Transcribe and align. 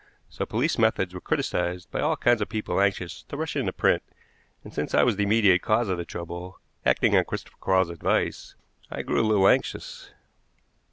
So 0.29 0.47
police 0.47 0.79
methods 0.79 1.13
were 1.13 1.21
criticized 1.21 1.91
by 1.91 2.01
all 2.01 2.17
kinds 2.17 2.41
of 2.41 2.49
people 2.49 2.81
anxious 2.81 3.21
to 3.25 3.37
rush 3.37 3.55
into 3.55 3.71
print, 3.71 4.01
and 4.63 4.73
since 4.73 4.95
I 4.95 5.03
was 5.03 5.15
the 5.15 5.21
immediate 5.25 5.61
cause 5.61 5.89
of 5.89 5.99
the 5.99 6.05
trouble, 6.05 6.59
acting 6.83 7.15
on 7.15 7.23
Christopher 7.25 7.57
Quarles's 7.59 7.91
advice, 7.97 8.55
I 8.89 9.03
grew 9.03 9.21
a 9.21 9.27
little 9.29 9.47
anxious. 9.47 10.09